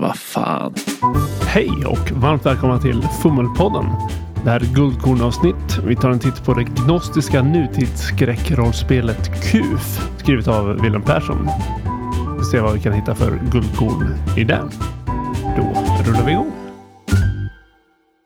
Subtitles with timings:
[0.00, 0.74] Vad fan.
[1.46, 3.84] Hej och varmt välkomna till Fummelpodden.
[4.44, 5.78] Det här är ett guldkornavsnitt.
[5.86, 10.10] Vi tar en titt på det gnostiska nutidsskräckrollspelet KUF.
[10.18, 11.48] Skrivet av Willem Persson.
[12.38, 14.70] Vi ser vad vi kan hitta för guldkorn i den.
[15.56, 15.62] Då
[16.06, 16.52] rullar vi igång.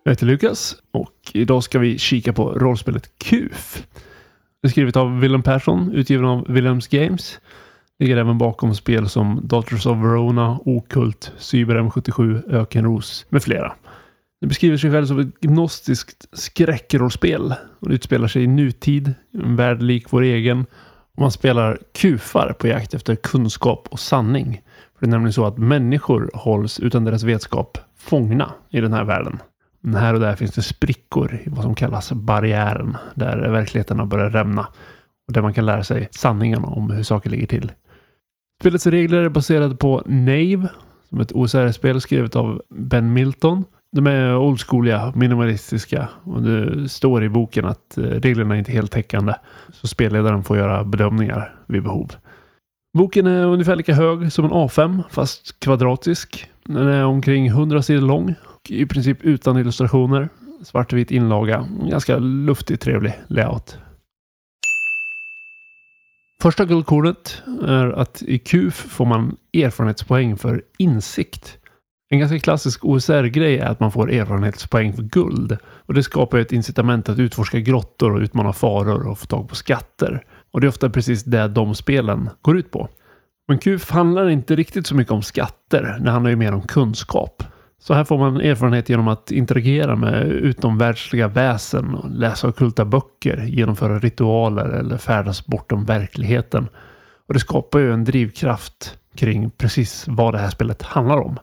[0.04, 3.82] Jag heter Lukas och idag ska vi kika på rollspelet KUF.
[4.62, 7.40] Det är skrivet av Willem Persson, utgiven av Willems Games.
[7.98, 13.72] Ligger även bakom spel som Daughters of Verona, Okult, Cyber M77, Ökenros med flera.
[14.40, 19.56] Det beskriver sig själv som ett gnostiskt skräckrollspel och det utspelar sig i nutid, en
[19.56, 20.66] värld lik vår egen.
[21.14, 24.62] Och man spelar kufar på jakt efter kunskap och sanning.
[24.98, 29.04] För det är nämligen så att människor hålls utan deras vetskap fångna i den här
[29.04, 29.38] världen.
[29.80, 34.06] Men här och där finns det sprickor i vad som kallas barriären, där verkligheten har
[34.06, 34.66] börjat rämna
[35.26, 37.72] och där man kan lära sig sanningen om hur saker ligger till.
[38.60, 40.68] Spelets regler är baserade på Nave,
[41.08, 43.64] som är ett OSR-spel skrivet av Ben Milton.
[43.92, 48.92] De är oldschooliga, minimalistiska och det står i boken att eh, reglerna är inte helt
[48.92, 49.34] täckande.
[49.72, 52.12] Så spelledaren får göra bedömningar vid behov.
[52.98, 56.50] Boken är ungefär lika hög som en A5 fast kvadratisk.
[56.64, 60.28] Den är omkring 100 sidor lång och i princip utan illustrationer.
[60.62, 61.68] Svartvit inlaga.
[61.90, 63.78] Ganska luftig, trevlig layout.
[66.42, 71.58] Första guldkornet är att i QF får man erfarenhetspoäng för insikt.
[72.10, 75.58] En ganska klassisk OSR-grej är att man får erfarenhetspoäng för guld.
[75.64, 79.54] Och det skapar ett incitament att utforska grottor och utmana faror och få tag på
[79.54, 80.24] skatter.
[80.50, 82.88] Och det är ofta precis det de spelen går ut på.
[83.48, 85.98] Men QF handlar inte riktigt så mycket om skatter.
[86.00, 87.42] Det handlar ju mer om kunskap.
[87.80, 93.44] Så här får man erfarenhet genom att interagera med utomvärldsliga väsen, och läsa okulta böcker,
[93.44, 96.68] genomföra ritualer eller färdas bortom verkligheten.
[97.26, 101.38] Och det skapar ju en drivkraft kring precis vad det här spelet handlar om.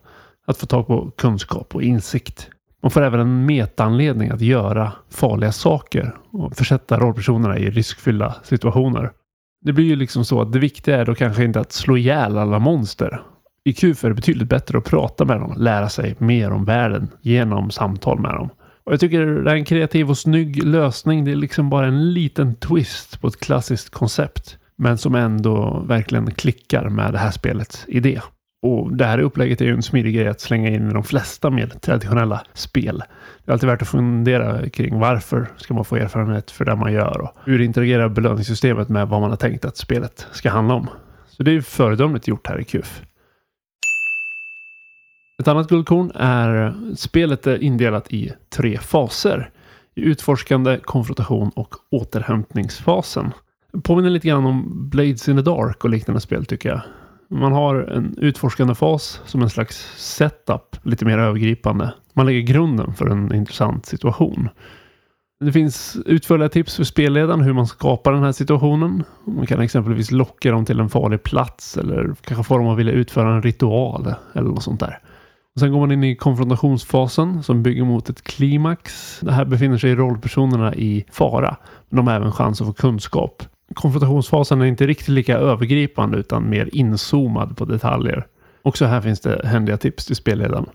[0.47, 2.49] Att få tag på kunskap och insikt.
[2.81, 9.11] Man får även en metaanledning att göra farliga saker och försätta rollpersonerna i riskfyllda situationer.
[9.61, 12.37] Det blir ju liksom så att det viktiga är då kanske inte att slå ihjäl
[12.37, 13.21] alla monster
[13.65, 17.07] i QF är det betydligt bättre att prata med dem, lära sig mer om världen
[17.21, 18.49] genom samtal med dem.
[18.83, 21.25] Och jag tycker det är en kreativ och snygg lösning.
[21.25, 24.57] Det är liksom bara en liten twist på ett klassiskt koncept.
[24.75, 28.21] Men som ändå verkligen klickar med det här spelets idé.
[28.61, 31.49] Och det här upplägget är ju en smidig grej att slänga in i de flesta
[31.49, 33.03] mer traditionella spel.
[33.45, 36.93] Det är alltid värt att fundera kring varför ska man få erfarenhet för det man
[36.93, 40.89] gör och hur interagerar belöningssystemet med vad man har tänkt att spelet ska handla om.
[41.27, 43.01] Så det är föredömligt gjort här i QF.
[45.41, 49.49] Ett annat guldkorn är spelet är indelat i tre faser.
[49.95, 53.31] I utforskande, konfrontation och återhämtningsfasen.
[53.83, 56.81] Påminner lite grann om Blades in the Dark och liknande spel tycker jag.
[57.29, 61.93] Man har en utforskande fas som en slags setup, lite mer övergripande.
[62.13, 64.49] Man lägger grunden för en intressant situation.
[65.39, 69.03] Det finns utförliga tips för spelledaren hur man skapar den här situationen.
[69.25, 72.93] Man kan exempelvis locka dem till en farlig plats eller kanske få dem att vilja
[72.93, 74.99] utföra en ritual eller något sånt där.
[75.55, 79.19] Och sen går man in i konfrontationsfasen som bygger mot ett klimax.
[79.21, 81.57] Det här befinner sig rollpersonerna i fara.
[81.89, 83.43] Men de har även chans att få kunskap.
[83.73, 88.25] Konfrontationsfasen är inte riktigt lika övergripande utan mer inzoomad på detaljer.
[88.61, 90.65] Också här finns det händiga tips till spelledaren.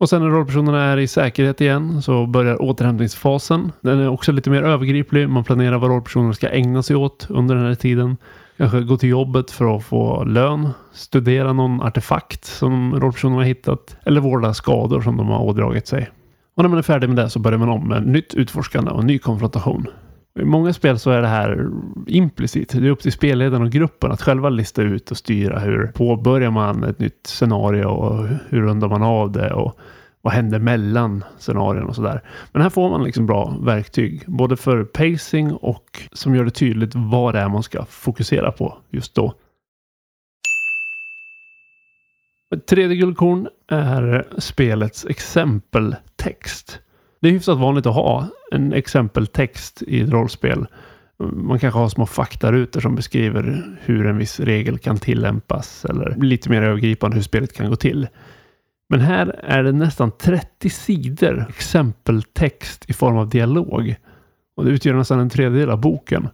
[0.00, 3.72] Och sen när rollpersonerna är i säkerhet igen så börjar återhämtningsfasen.
[3.80, 5.28] Den är också lite mer övergriplig.
[5.28, 8.16] Man planerar vad rollpersonerna ska ägna sig åt under den här tiden.
[8.56, 13.96] Kanske gå till jobbet för att få lön, studera någon artefakt som rollpersonen har hittat
[14.04, 16.10] eller vårda skador som de har ådragit sig.
[16.56, 19.04] Och när man är färdig med det så börjar man om med nytt utforskande och
[19.04, 19.86] ny konfrontation.
[20.40, 21.68] I många spel så är det här
[22.06, 22.72] implicit.
[22.72, 26.50] Det är upp till spelledaren och gruppen att själva lista ut och styra hur påbörjar
[26.50, 29.78] man ett nytt scenario och hur rundar man av det och
[30.26, 32.22] vad händer mellan scenarierna och sådär.
[32.52, 36.94] Men här får man liksom bra verktyg, både för pacing och som gör det tydligt
[36.94, 39.34] vad det är man ska fokusera på just då.
[42.54, 46.80] Ett tredje guldkorn är spelets exempeltext.
[47.20, 50.66] Det är hyfsat vanligt att ha en exempeltext i ett rollspel.
[51.18, 56.50] Man kanske har små faktarutor som beskriver hur en viss regel kan tillämpas eller lite
[56.50, 58.08] mer övergripande hur spelet kan gå till.
[58.88, 63.96] Men här är det nästan 30 sidor exempeltext i form av dialog.
[64.56, 66.28] Och det utgör nästan en tredjedel av boken.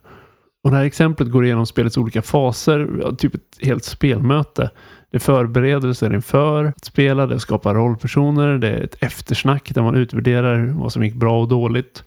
[0.65, 4.71] Och det här exemplet går igenom spelets olika faser, typ ett helt spelmöte.
[5.11, 9.95] Det är förberedelser inför att spela, det skapar rollpersoner, det är ett eftersnack där man
[9.95, 12.05] utvärderar vad som gick bra och dåligt.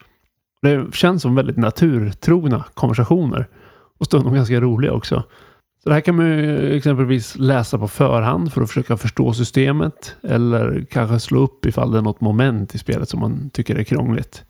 [0.62, 3.48] Det känns som väldigt naturtrogna konversationer.
[3.98, 5.24] Och stundom ganska roliga också.
[5.86, 10.16] Så det här kan man ju exempelvis läsa på förhand för att försöka förstå systemet
[10.24, 13.84] eller kanske slå upp ifall det är något moment i spelet som man tycker är
[13.84, 14.44] krångligt.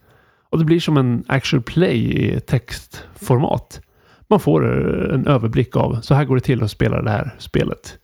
[0.50, 3.80] Och det blir som en actual play i textformat.
[4.28, 7.34] Man får eh, en överblick av så här går det till att spela det här
[7.38, 7.98] spelet.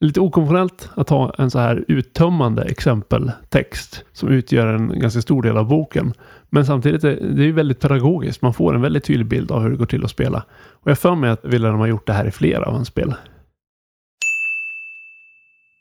[0.00, 5.56] Lite okonventionellt att ha en så här uttömmande exempeltext som utgör en ganska stor del
[5.56, 6.12] av boken.
[6.50, 8.42] Men samtidigt är det är väldigt pedagogiskt.
[8.42, 10.44] Man får en väldigt tydlig bild av hur det går till att spela.
[10.52, 13.14] Och jag för mig att Wilhelm har gjort det här i flera av hans spel.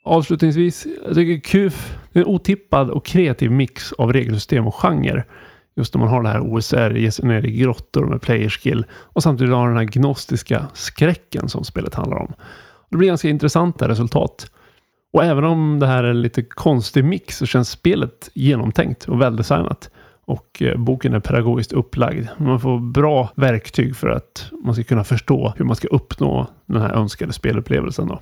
[0.05, 5.23] Avslutningsvis, jag tycker QF är en otippad och kreativ mix av regelsystem och genre.
[5.75, 8.85] Just när man har det här OSR, ger sig ner i grottor med player skill
[8.91, 12.33] och samtidigt har den här gnostiska skräcken som spelet handlar om.
[12.89, 14.51] Det blir ganska intressanta resultat.
[15.13, 19.21] Och även om det här är en lite konstig mix så känns spelet genomtänkt och
[19.21, 19.89] väldesignat.
[20.25, 22.27] Och eh, boken är pedagogiskt upplagd.
[22.37, 26.81] Man får bra verktyg för att man ska kunna förstå hur man ska uppnå den
[26.81, 28.07] här önskade spelupplevelsen.
[28.07, 28.19] Då.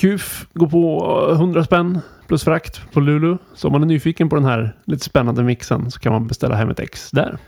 [0.00, 3.36] QF går på eh, 100 spänn plus frakt på Lulu.
[3.54, 6.54] Så om man är nyfiken på den här lite spännande mixen så kan man beställa
[6.54, 7.38] hem ett ex där.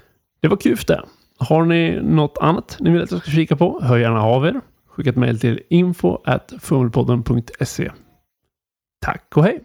[0.40, 1.02] Det var QF det.
[1.38, 3.80] Har ni något annat ni vill att jag ska kika på?
[3.82, 4.60] Hör gärna av er.
[4.96, 7.90] Skicka ett mejl till info.fummelpodden.se.
[9.04, 9.60] Tack och hej!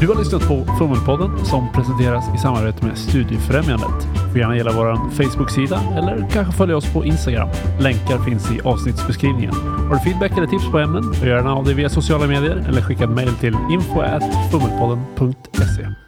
[0.00, 4.08] Du har lyssnat på Fummelpodden som presenteras i samarbete med Studiefrämjandet.
[4.14, 7.48] Du får gärna gilla vår Facebook-sida eller kanske följa oss på Instagram.
[7.80, 9.54] Länkar finns i avsnittsbeskrivningen.
[9.54, 11.12] Har du feedback eller tips på ämnen?
[11.12, 16.05] Gör gärna av dig via sociala medier eller skicka ett mejl till info.fummelpodden.se.